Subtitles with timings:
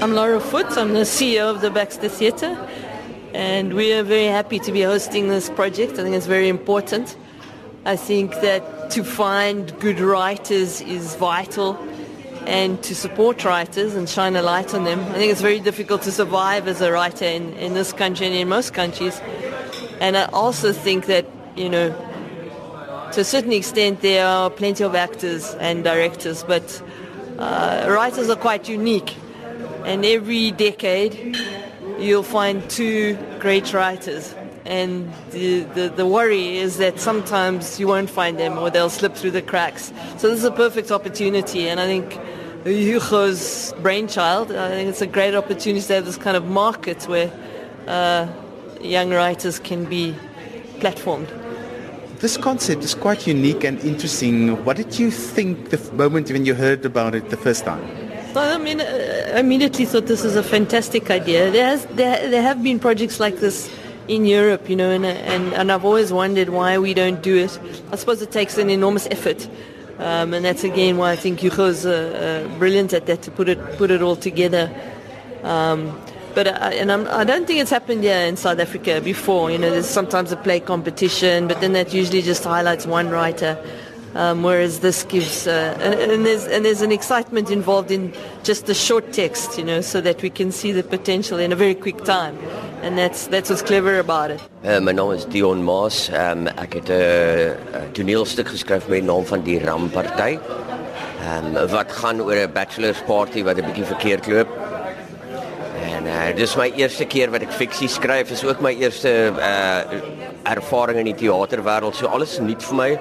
[0.00, 0.76] I'm Laura Foot.
[0.76, 2.58] I'm the CEO of the Baxter Theatre.
[3.32, 5.92] And we are very happy to be hosting this project.
[5.92, 7.16] I think it's very important.
[7.84, 11.78] I think that to find good writers is vital
[12.46, 15.00] and to support writers and shine a light on them.
[15.00, 18.34] I think it's very difficult to survive as a writer in, in this country and
[18.34, 19.20] in most countries.
[20.00, 21.24] And I also think that,
[21.56, 21.90] you know,
[23.12, 26.82] to a certain extent there are plenty of actors and directors, but
[27.38, 29.16] uh, writers are quite unique.
[29.84, 31.36] And every decade
[31.98, 34.34] you'll find two great writers.
[34.64, 39.14] And the, the, the worry is that sometimes you won't find them or they'll slip
[39.14, 39.92] through the cracks.
[40.16, 41.68] So this is a perfect opportunity.
[41.68, 42.18] And I think
[42.64, 47.30] Hugo's brainchild, I think it's a great opportunity to have this kind of market where
[47.86, 48.26] uh,
[48.80, 50.14] young writers can be
[50.78, 51.28] platformed.
[52.20, 54.64] This concept is quite unique and interesting.
[54.64, 58.03] What did you think the moment when you heard about it the first time?
[58.34, 61.52] Well, I mean, uh, I immediately thought this is a fantastic idea.
[61.52, 63.70] There, has, there, there have been projects like this
[64.08, 67.56] in Europe, you know, and, and, and I've always wondered why we don't do it.
[67.92, 69.48] I suppose it takes an enormous effort.
[70.00, 73.48] Um, and that's again why I think Hugo's uh, uh, brilliant at that to put
[73.48, 74.68] it put it all together.
[75.44, 75.96] Um,
[76.34, 79.52] but I, and I'm, I don't think it's happened here in South Africa before.
[79.52, 83.56] You know, there's sometimes a play competition, but then that usually just highlights one writer.
[84.14, 88.12] Um, whereas this gives, uh, and, and, there's, and there's an excitement involved in
[88.44, 91.56] just the short text, you know, so that we can see the potential in a
[91.56, 92.38] very quick time.
[92.82, 94.40] And that's, that's what's clever about it.
[94.62, 96.10] Uh, my name is Dion Maas.
[96.10, 100.38] Um, ek het 'n uh, toneelstuk geskryf met die naam van die Ramparty.
[101.24, 104.48] Um, wat gaan oor 'n bachelor's party wat 'n bietjie verkeerd loop.
[105.82, 108.28] En uh, dis my eerste keer wat ek fiksie skryf.
[108.28, 109.80] Dis ook my eerste uh,
[110.44, 111.96] ervaring in die teaterwêreld.
[111.96, 112.98] So alles nuut vir my.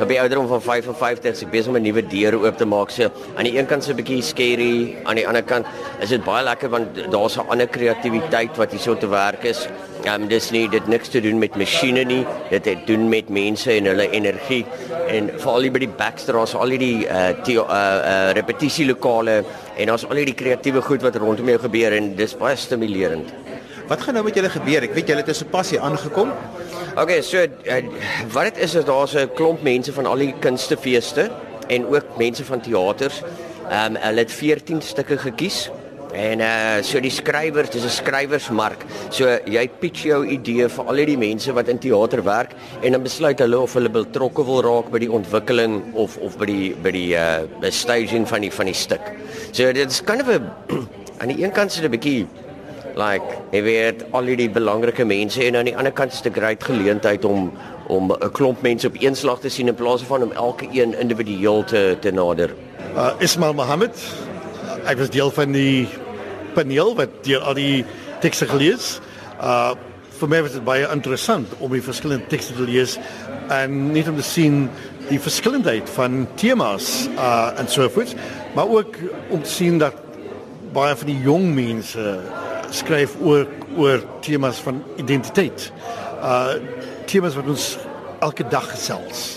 [0.00, 2.90] Op die ouderdom van 55 is ek besig om 'n nuwe deur oop te maak.
[2.90, 5.66] So aan die een kant so 'n bietjie scary, aan die ander kant
[6.00, 9.68] is dit baie lekker want daar's 'n ander kreatiwiteit wat hier so te werk is.
[10.04, 12.26] Ehm um, dis nie dit niks te doen met masjiene nie.
[12.50, 14.66] Dit het doen met mense en hulle energie
[15.08, 19.44] en veral by die Baxter ons al die uh die uh, uh repetisielokale
[19.76, 23.32] en ons al die kreatiewe goed wat rondom jou gebeur en dis baie stimulerend.
[23.88, 24.82] Wat gaan nou met julle gebeur?
[24.82, 26.32] Ek weet julle het 'n sopasie aangekom.
[26.96, 27.80] Okay, so uh,
[28.32, 31.30] wat dit is is daar's 'n klomp mense van al die kunstefeeste
[31.68, 33.20] en ook mense van teaters.
[33.68, 35.70] Ehm um, hulle het 14 stukke gekies.
[36.12, 38.84] En uh so die skrywers, dis 'n skrywersmark.
[39.10, 43.02] So jy pitch jou idee vir al die mense wat in teater werk en dan
[43.02, 46.90] besluit hulle of hulle betrokke wil raak by die ontwikkeling of of by die by
[46.90, 49.12] die uh staging van die van die stuk.
[49.52, 50.48] So dit is kind of 'n
[51.20, 52.26] aan die een kant is dit 'n bietjie
[52.96, 56.40] like jy weet al die belangrike mense en aan die ander kant is dit 'n
[56.40, 57.52] groot geleentheid om
[57.88, 60.98] om 'n klomp mense op een slag te sien in plaas van om elke een
[60.98, 62.54] individueel te te nader.
[62.96, 63.96] Uh Ismail Mohammed.
[64.84, 65.88] Ek was deel van die
[66.54, 67.84] paneel wat deur al die
[68.20, 69.00] tekste gelees.
[69.40, 69.74] Uh
[70.18, 72.98] vir my was dit baie interessant om die verskillende tekste te lees
[73.48, 74.70] en net om te sien
[75.08, 78.14] die verskillendheid van temas uh en so voort,
[78.54, 78.96] maar ook
[79.28, 79.94] om te sien dat
[80.72, 82.20] baie van die jong mense
[82.70, 83.46] skryf oor
[83.76, 85.70] oor temas van identiteit.
[86.20, 86.56] Uh
[87.06, 87.76] temas wat ons
[88.20, 89.36] elke dag gesels.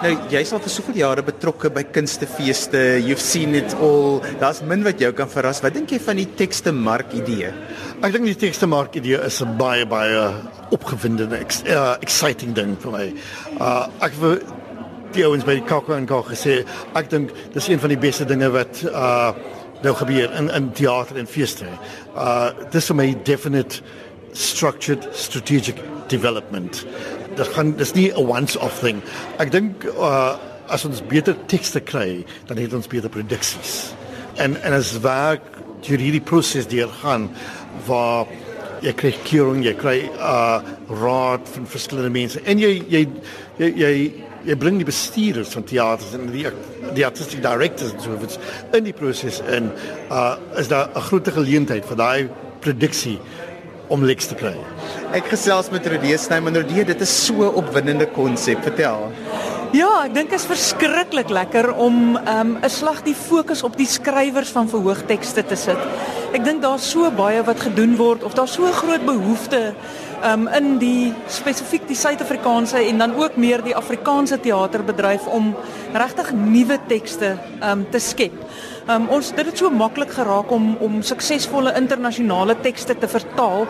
[0.00, 2.80] Nou jy's al vir soveel jare betrokke by kunstefeeste.
[3.04, 4.22] You've seen it all.
[4.40, 5.60] Daar's min wat jou kan verras.
[5.60, 7.50] Wat dink jy van die tekste mark idee?
[8.00, 10.22] Ek dink die tekste mark idee is 'n baie baie
[10.72, 13.06] opgewinde uh, exciting ding vir my.
[13.60, 14.38] Uh ek wil
[15.12, 16.64] die ouens by die Kakko en Kakko gesê
[16.94, 19.32] ek dink dis een van die beste dinge wat uh
[19.82, 21.66] nou gebeur in in teater en feeste.
[22.16, 23.80] Uh dis vir my definite
[24.32, 26.84] structured strategic development.
[27.36, 29.02] Dit gaan dis nie 'n once off thing.
[29.38, 30.36] Ek dink uh
[30.68, 33.92] as ons beter tekste kry, dan het ons beter produksies.
[34.36, 35.42] En en as werk
[35.80, 37.30] deur hierdie proses deur gaan
[37.86, 38.26] waar
[38.80, 43.08] jy kry keuring, jy kry uh raad van verskillende mense en jy jy
[43.58, 44.12] jy, jy
[44.46, 46.46] jy bring die bestuurders van teaters en die
[46.96, 48.38] die artistic directors en so iets
[48.76, 49.70] in die proses in
[50.10, 52.28] uh is daar 'n groot geleentheid vir daai
[52.60, 53.18] produksie
[53.90, 54.54] om leks te kry.
[55.12, 59.10] Ek gesels met Rodee Snyman Rodee, dit is so 'n opwindende konsep, vertel.
[59.72, 64.50] Ja, ek dink is verskriklik lekker om 'n um, slag die fokus op die skrywers
[64.50, 65.78] van verhoogtekste te sit.
[66.32, 69.74] Ek dink daar's so baie wat gedoen word of daar's so groot behoefte
[70.24, 75.54] um, in die spesifiek die Suid-Afrikaanse en dan ook meer die Afrikaanse teaterbedryf om
[75.92, 78.36] regtig nuwe tekste um, te skep.
[78.90, 83.68] Um, ons dit het so maklik geraak om om suksesvolle internasionale tekste te vertaal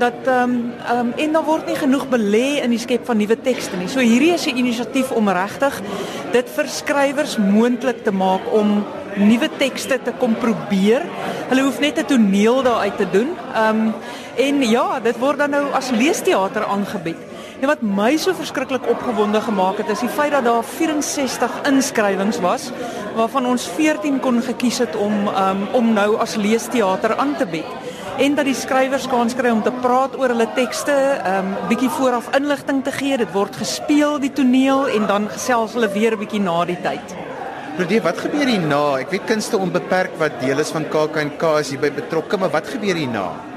[0.00, 0.54] dat ehm um,
[0.86, 3.88] ehm um, en daar word nie genoeg belê in die skep van nuwe tekste nie.
[3.88, 5.80] So hierdie is 'n inisiatief om regtig
[6.32, 8.84] dit vir skrywers moontlik te maak om
[9.16, 11.02] nuwe tekste te kom probeer.
[11.48, 13.36] Hulle hoef net 'n toneel daar uit te doen.
[13.54, 13.94] Ehm um,
[14.36, 17.31] en ja, dit word dan nou as leesteater aangebied.
[17.62, 22.40] En wat my so verskriklik opgewonde gemaak het, is die feit dat daar 64 inskrywings
[22.42, 22.72] was
[23.14, 28.18] waarvan ons 14 kon gekies het om um, om nou as leesteater aan te bied
[28.18, 30.92] en dat die skrywers kans kry om te praat oor hulle tekste,
[31.22, 33.16] 'n um, bietjie vooraf inligting te gee.
[33.16, 37.14] Dit word gespeel die toneel en dan gesels hulle weer 'n bietjie na die tyd.
[37.78, 38.98] Rodie, wat gebeur hierna?
[38.98, 42.94] Ek weet kunste onbeperk wat deel is van KAK&K is hierby betrokke, maar wat gebeur
[42.94, 43.51] hierna?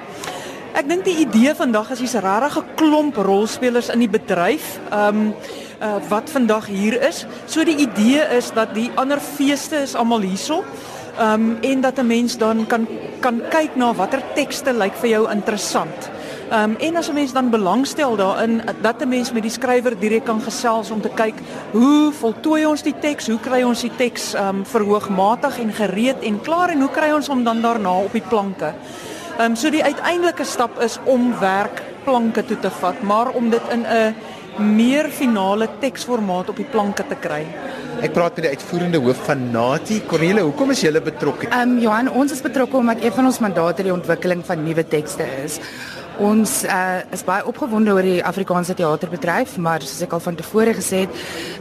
[0.76, 4.80] Ek dink die idee vandag is hier's 'n klomp rolspelers in die bedryf.
[4.92, 5.34] Ehm um,
[5.82, 7.26] uh, wat vandag hier is.
[7.46, 10.64] So die idee is dat die ander feeste is almal hierso.
[11.18, 12.88] Ehm um, en dat 'n mens dan kan
[13.20, 16.10] kan kyk na watter tekste lyk vir jou interessant.
[16.52, 20.00] Ehm um, en as 'n mens dan belangstel daarin dat 'n mens met die skrywer
[20.00, 21.36] direk kan gesels om te kyk
[21.72, 26.20] hoe voltooi ons die teks, hoe kry ons die teks ehm um, verhoogmatig en gereed
[26.22, 28.74] en klaar en hoe kry ons hom dan daarna op die planke.
[29.36, 33.50] Ehm um, so die uiteindelike stap is om werk planke toe te vat, maar om
[33.52, 34.16] dit in 'n
[34.78, 37.42] meer finale teksformaat op die planke te kry.
[38.02, 40.44] Ek praat met die uitvoerende hoof van Nati, Cornelia.
[40.44, 41.48] Hoekom is julle betrokke?
[41.48, 44.88] Ehm um, Johan, ons is betrokke omdat een van ons mandate die ontwikkeling van nuwe
[44.88, 45.60] tekste is.
[46.24, 50.72] Ons uh, is baie opgewonde oor die Afrikaanse teaterbedryf, maar soos ek al van tevore
[50.78, 51.18] gesê het,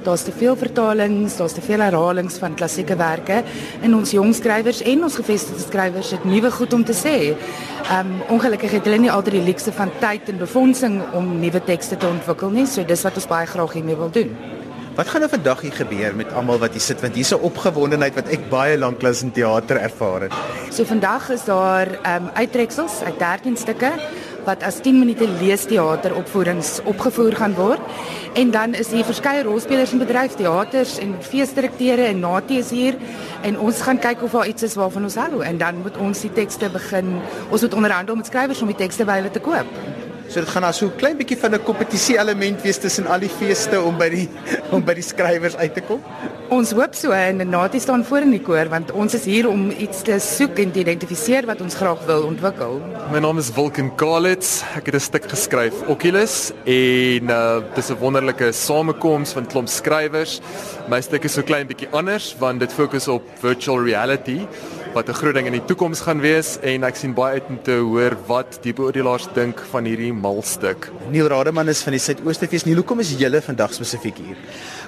[0.06, 3.41] daar's te veel vertalings, daar's te veel herhalings van klassieke werke
[3.83, 7.35] en ons jong skrywers en ons gevestigde skrywers het nuwe goed om te sê.
[7.99, 11.99] Um ongelukkig het hulle nie altyd die luukse van tyd en befondsing om nuwe tekste
[11.99, 14.31] te ontwikkel nie, so dis wat ons baie graag hiermee wil doen.
[14.95, 18.15] Wat gaan nou vandag hier gebeur met almal wat hier sit want hier's 'n opgewondenheid
[18.15, 20.35] wat ek baie lank klas in teater ervaar het.
[20.71, 23.91] So vandag is daar um uittreksels uit 13 stukke
[24.44, 27.81] wat as 10 minute leesteater opvoerings opgevoer gaan word.
[28.35, 32.96] En dan is hier verskeie rolspelers in bedryf, teaters en feesdirekteure en naties hier
[33.43, 36.20] en ons gaan kyk of daar iets is waarvan ons hou en dan moet ons
[36.26, 37.19] die tekste begin.
[37.50, 39.94] Ons moet onderhandel met skrywers om die tekste by hulle te koop.
[40.35, 43.21] So dit gaan nou so 'n klein bietjie van 'n kompetisie element wees tussen al
[43.21, 44.29] die feeste om by die
[44.75, 46.03] om by die skrywers uit te kom.
[46.51, 49.71] Ons hoop so en Natie staan voor in die koor want ons is hier om
[49.71, 52.83] iets te soek en te identifiseer wat ons graag wil ontwikkel.
[53.13, 54.65] My naam is Wilken Kalitz.
[54.75, 60.41] Ek het 'n stuk geskryf Oculus en uh dis 'n wonderlike samekoms van klomp skrywers.
[60.89, 64.49] My stuk is so klein bietjie anders want dit fokus op virtual reality
[64.94, 67.58] wat 'n groot ding in die toekoms gaan wees en ek sien baie uit om
[67.62, 70.91] te hoor wat die beoordelaars dink van hierdie malstuk.
[71.11, 72.64] Neil Rademan is van die Suidoostefees.
[72.64, 74.37] Neil, hoekom is julle vandag spesifiek hier?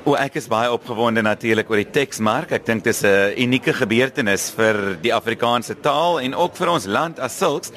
[0.05, 2.53] O, ek is baie opgewonde natuurlik oor die teksmark.
[2.53, 6.87] Ek dink dit is 'n unieke gebeurtenis vir die Afrikaanse taal en ook vir ons
[6.87, 7.73] land as sulks.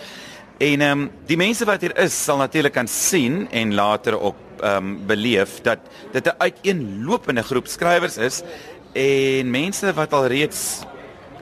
[0.59, 4.35] En ehm um, die mense wat hier is sal natuurlik kan sien en later ook
[4.61, 5.79] ehm um, beleef dat
[6.11, 8.43] dit 'n uiteenlopende groep skrywers is
[8.93, 10.85] en mense wat al reeds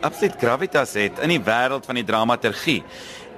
[0.07, 2.81] absoluut gravitas het in die wêreld van die dramaturgie.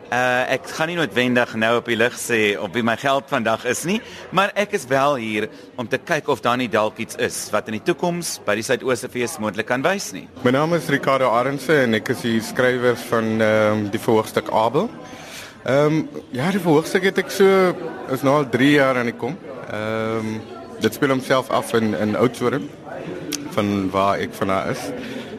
[0.10, 3.68] Uh ek gaan nie noodwendig nou op die lig sê op wie my geld vandag
[3.70, 4.00] is nie,
[4.34, 5.46] maar ek is wel hier
[5.78, 8.66] om te kyk of daar nie dalk iets is wat in die toekoms by die
[8.66, 10.26] Suidooste Fees moontlik kan wys nie.
[10.42, 14.50] My naam is Ricardo Arendse en ek is die skrywer van ehm um, die verhoogstuk
[14.50, 14.90] Abel.
[15.70, 17.46] Ehm um, ja, die verhoogstuk het ek so
[18.10, 19.38] is nou al 3 jaar aan die kom.
[19.70, 20.36] Ehm um,
[20.82, 22.70] dit speel homself af in in Oudtshoorn
[23.54, 24.90] van waar ek vandaan is.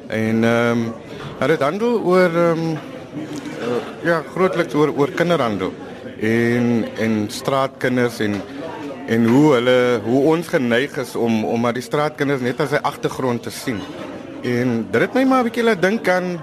[0.07, 0.91] En ehm um,
[1.49, 5.73] dit handel oor ehm um, uh, ja, grootliks oor oor kinderhandel
[6.21, 8.41] en en straatkinders en
[9.07, 12.85] en hoe hulle hoe ons geneig is om om maar die straatkinders net as 'n
[12.85, 13.81] agtergrond te sien.
[14.43, 16.41] En dit het my maar 'n bietjie laat dink aan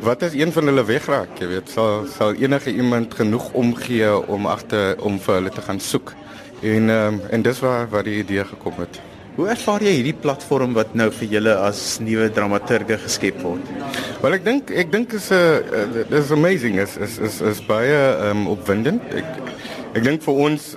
[0.00, 4.46] wat as een van hulle wegraak, jy weet, sal sal enige iemand genoeg omgee om
[4.46, 6.12] agter om vir hulle te gaan soek.
[6.62, 9.00] En ehm um, en dis waar waar die idee gekom het.
[9.36, 13.66] Hoe ervaar jy hierdie platform wat nou vir julle as nuwe dramaturge geskep word?
[14.22, 17.60] Wel ek dink ek dink is 'n uh, eh, is amazing is is is is
[17.68, 17.98] baie
[18.30, 19.04] um, opwindend.
[19.12, 19.28] Ek
[19.92, 20.72] ek dink vir ons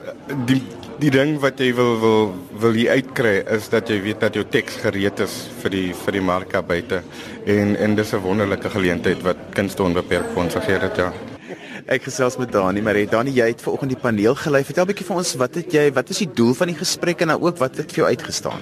[0.52, 0.60] die
[1.00, 4.44] die ding wat jy wil wil wil hier uitkry is dat jy weet dat jou
[4.44, 7.04] teks gereed is vir die vir die mark buite
[7.48, 11.39] en en dis 'n wonderlike geleentheid wat kunste onbeperk vir ons gegee het ja.
[11.88, 14.64] Ek gesels met Dani, maar Dani, jy het vanoggend die paneel gelei.
[14.64, 17.22] Vertel 'n bietjie vir ons, wat het jy, wat is die doel van die gesprek
[17.22, 18.62] en dan ook wat het vir jou uitgestaan?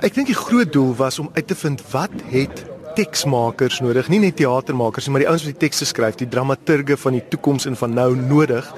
[0.00, 4.20] Ek dink die groot doel was om uit te vind wat het teksmakers nodig, nie
[4.22, 7.66] net teatermakers nie, maar die ouens wat die tekste skryf, die dramaturge van die toekoms
[7.70, 8.68] en van nou nodig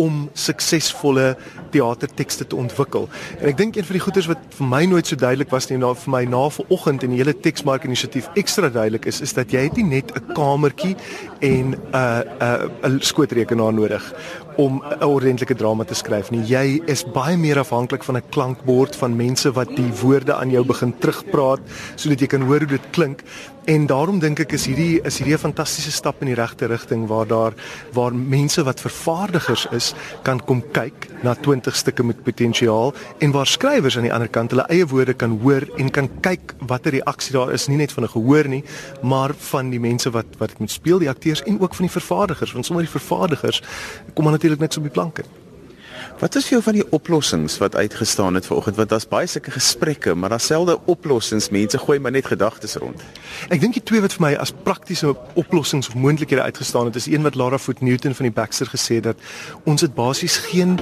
[0.00, 1.34] om suksesvolle
[1.72, 3.08] teatertekste te ontwikkel.
[3.40, 5.78] En ek dink een van die goeders wat vir my nooit so duidelik was nie,
[5.80, 9.52] nou vir my na vanoggend en die hele teksmark inisiatief ekstra duidelik is, is dat
[9.52, 10.96] jy het nie net 'n kamertjie
[11.40, 14.02] en 'n uh, uh, 'n skootrekenaar nodig
[14.56, 16.42] om 'n ordentlike drama te skryf nie.
[16.44, 20.64] Jy is baie meer afhanklik van 'n klankbord van mense wat die woorde aan jou
[20.64, 21.60] begin terugpraat
[21.94, 23.22] sodat jy kan hoor hoe dit klink.
[23.64, 27.06] En daarom dink ek is hierdie is hierdie 'n fantastiese stap in die regte rigting
[27.06, 27.52] waar daar
[27.92, 33.46] waar mense wat vervaardigers is kan kom kyk na 20 stukke met potensiaal en waar
[33.46, 37.32] skrywers aan die ander kant hulle eie woorde kan hoor en kan kyk watter reaksie
[37.32, 38.64] daar is nie net van 'n gehoor nie,
[39.02, 41.96] maar van die mense wat wat dit moet speel, die akteurs en ook van die
[42.00, 43.62] vervaardigers, want sonder die vervaardigers
[44.14, 45.24] kom maar natuurlik niks op die planke.
[46.18, 48.76] Wat is jou van die oplossings wat uitgestaan het vanoggend?
[48.76, 51.48] Want daar's baie sulke gesprekke, maar daar's selde oplossings.
[51.48, 53.02] Mense gooi maar net gedagtes rond.
[53.48, 57.08] Ek dink die twee wat vir my as praktiese oplossings of moontlikhede uitgestaan het, is
[57.10, 59.24] een wat Lara Foot Newton van die Baxter gesê het dat
[59.64, 60.78] ons het basies geen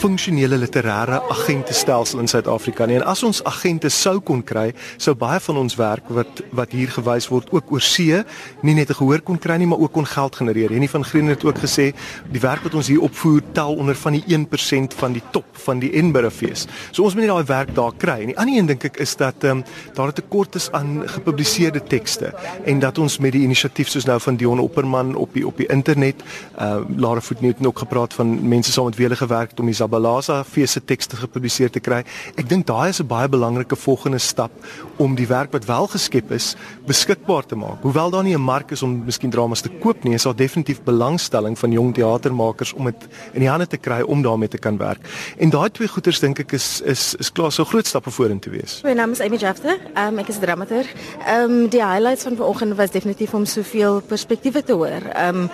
[0.00, 2.98] funksionele literêre agentestelsel in Suid-Afrika nie.
[2.98, 6.90] En as ons agente sou kon kry, sou baie van ons werk wat wat hier
[6.90, 8.24] gewys word ook oor see
[8.62, 10.70] nie net 'n gehoor kon kry nie, maar ook kon geld genereer.
[10.70, 11.92] Henny van Green het ook gesê
[12.30, 15.78] die werk wat ons hier opvoer tel onder van die 1% van die top van
[15.78, 16.66] die Edinburgh fees.
[16.90, 18.20] So ons moet net daai werk daar kry.
[18.20, 21.02] En die ander een dink ek is dat ehm um, daar 'n tekort is aan
[21.06, 22.34] gepubliseerde tekste
[22.64, 25.66] en dat ons met die inisiatief soos nou van Dion Opperman op die op die
[25.66, 26.22] internet,
[26.58, 29.66] uh Lara Footnote het ook gepraat van mense saam met wie hulle gewerk het om
[29.66, 32.04] die Zabalaza fees se tekste gepubliseer te kry.
[32.36, 34.50] Ek dink daai is 'n baie belangrike volgende stap
[34.96, 37.82] om die werk wat wel geskep is beskikbaar te maak.
[37.82, 40.82] Hoewel daar nie 'n mark is om miskien dramas te koop nie, is daar definitief
[40.82, 44.78] belangstelling van jong teatermakers om dit in die hande te kry om daarmee te kan
[44.80, 45.06] werk.
[45.38, 48.80] En daai twee goeters dink ek is is is klaar so groot stappe vorentoe wees.
[48.86, 49.78] My naam is Amy Jafter.
[49.96, 50.88] Um, ek is dramaturg.
[51.26, 55.10] Ehm um, die highlights van vanoggend was definitief om soveel perspektiewe te hoor.
[55.14, 55.50] Ehm um,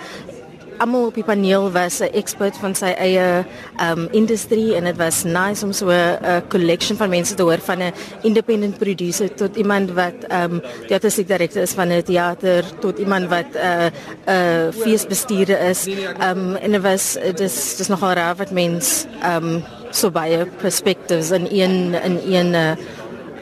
[0.77, 3.45] almal op die paneel was 'n expert van sy eie
[3.81, 7.81] um industrie en dit was nice om so 'n collection van mense te hoor van
[7.81, 12.99] 'n independent producer tot iemand wat um die artistiek direkteur is van 'n teater tot
[12.99, 13.91] iemand wat 'n uh, 'n
[14.29, 15.87] uh, feesbestuurder is.
[16.21, 21.47] Um en dit was dis dis nogal raar wat mens um so baie perspectives in
[21.49, 22.71] een in een uh,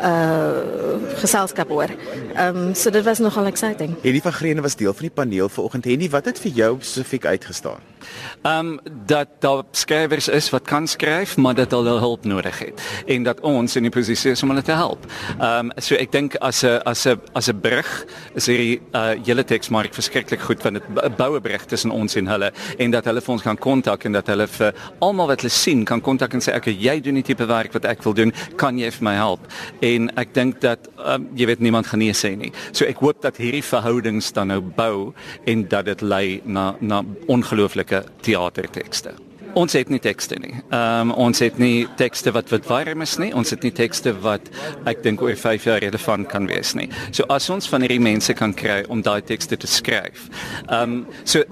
[0.01, 0.83] uh
[1.15, 1.89] geselskap hoor.
[2.35, 3.95] Ehm um, so dit was nogal exciting.
[4.01, 5.85] Henny van Greene was deel van die paneel vanoggend.
[5.85, 7.94] Henny, wat het vir jou spesifiek uitgestaan?
[8.41, 12.81] Ehm um, dat daar skrywers is wat kan skryf, maar dat hulle hulp nodig het
[13.05, 15.05] en dat ons in die posisie is om hulle te help.
[15.39, 19.15] Ehm um, so ek dink as 'n as 'n as 'n brug is hierdie uh
[19.25, 23.05] hele teksmark verskriklik goed want dit bou 'n brug tussen ons en hulle en dat
[23.05, 26.33] hulle vir ons kan kontak en dat hulle vir almal wat hulle sien kan kontak
[26.33, 29.03] en sê ek jy doen die tipe werk wat ek wil doen, kan jy vir
[29.03, 29.47] my help?
[29.85, 32.51] En ek dink dat um, jy weet niemand gaan nee sê nie.
[32.71, 35.13] So ek hoop dat hierdie verhoudings dan nou bou
[35.50, 39.13] en dat dit lei na na ongelooflike teatertekste.
[39.55, 40.53] Ons het nie tekste nie.
[40.75, 43.29] Ehm um, ons het nie tekste wat wat warm is nie.
[43.35, 44.50] Ons het nie tekste wat
[44.89, 46.89] ek dink oor 5 jaar relevant kan wees nie.
[47.15, 50.25] So as ons van hierdie mense kan kry om daai tekste te skryf.
[50.67, 51.43] Ehm um, so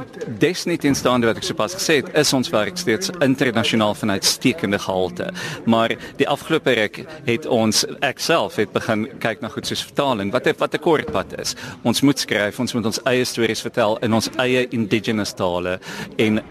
[0.41, 5.29] definitief staande wat ek sopas gesê het, is ons werk steeds internasionaal van uitstekende gehalte.
[5.65, 10.33] Maar die afgelope ruk het ons ek self het begin kyk na goed soos vertaling.
[10.35, 11.55] Wat het, wat 'n kort pad is.
[11.83, 15.79] Ons moet skryf, ons moet ons eie stories vertel in ons eie indigenous tale
[16.17, 16.43] en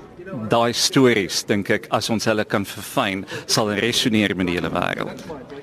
[0.53, 5.62] daai stories dink ek as ons hulle kan verfyn sal resoneer met die hele wêreld.